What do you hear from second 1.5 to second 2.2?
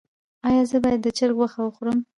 وخورم؟